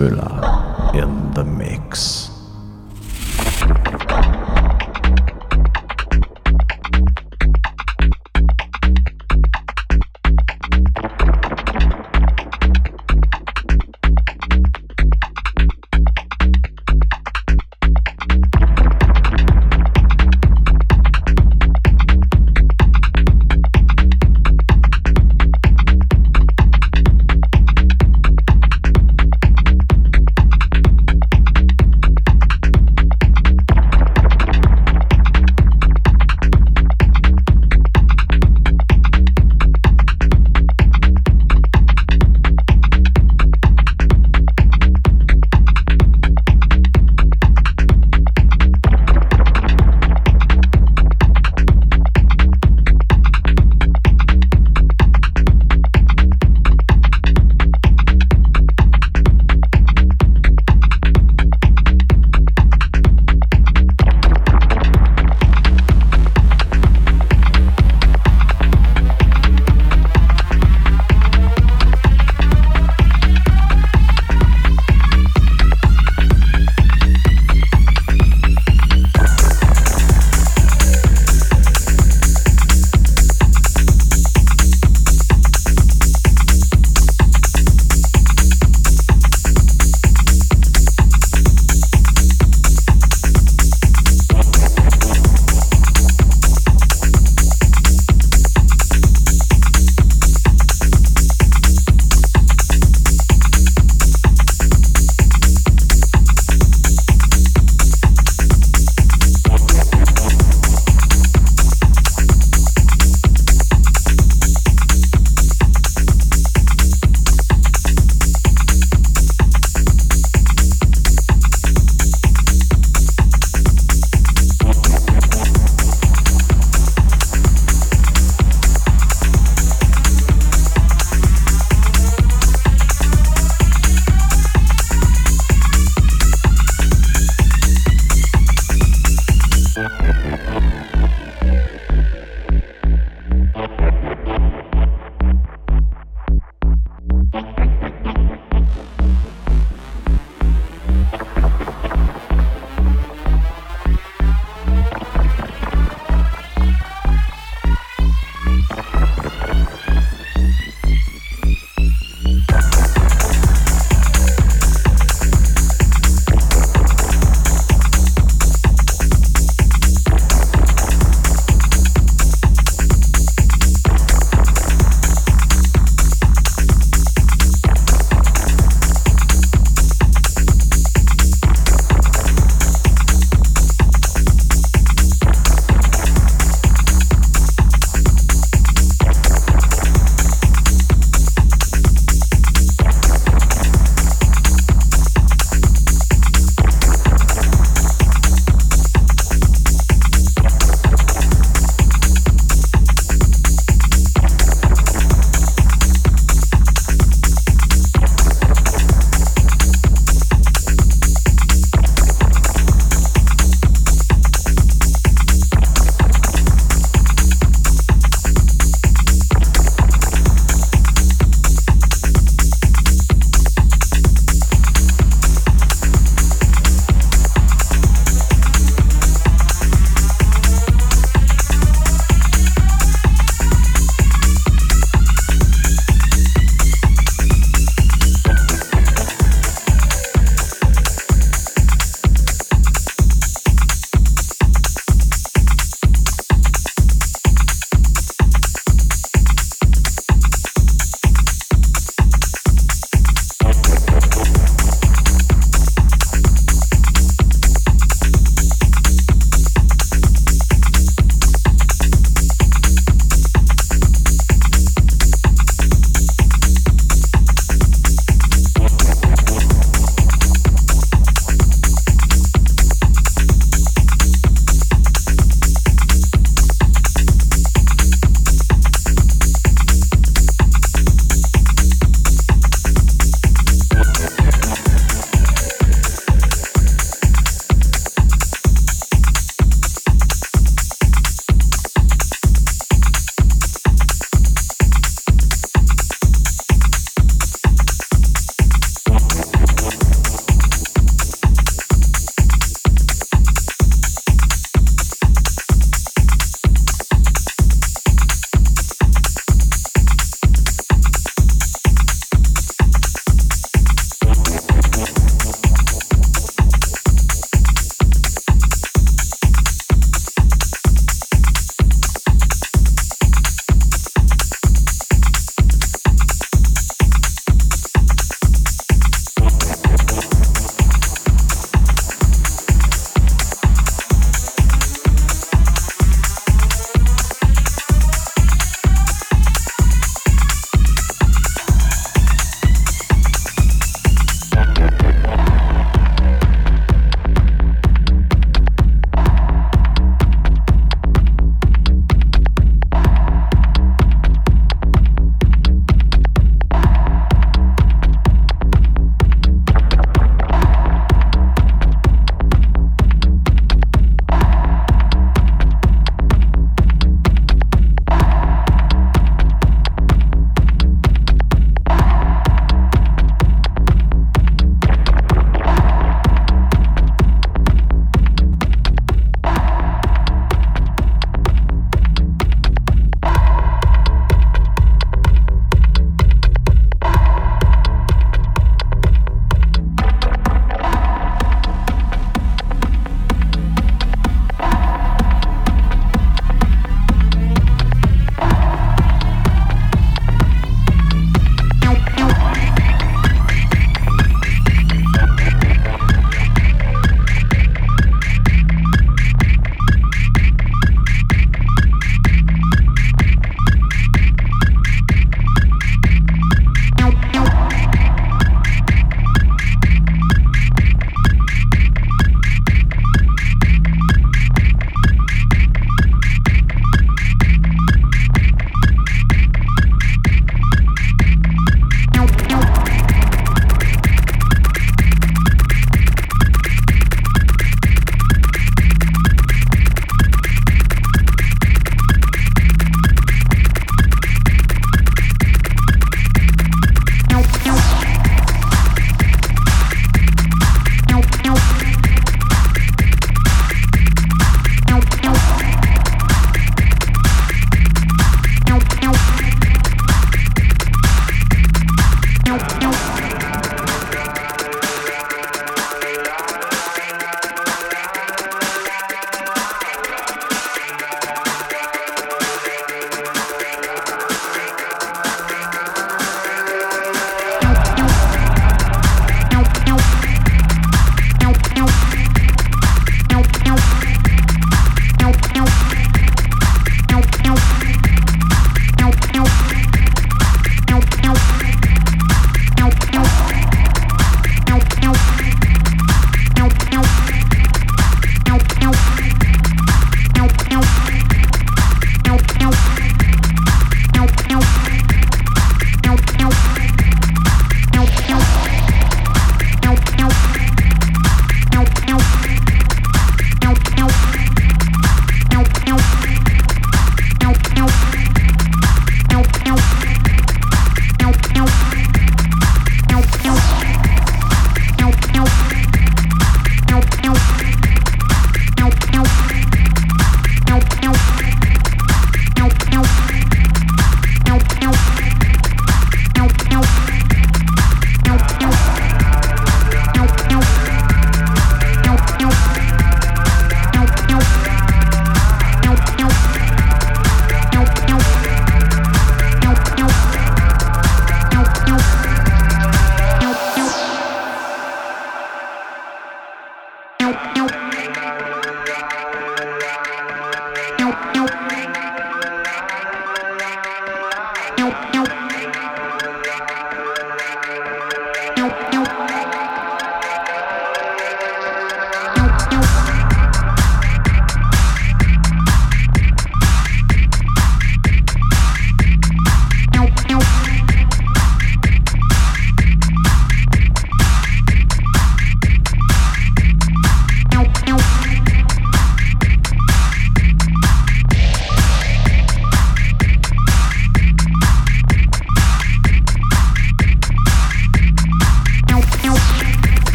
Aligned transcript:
Müller 0.00 0.94
in 0.94 1.34
the 1.34 1.44
mix. 1.44 2.09